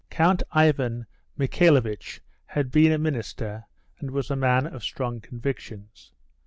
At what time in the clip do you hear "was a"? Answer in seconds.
4.09-4.35